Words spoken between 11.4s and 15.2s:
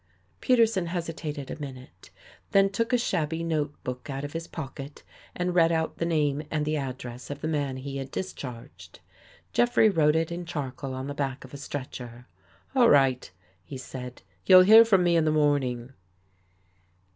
of a stretcher." All right," he said." You'll hear from me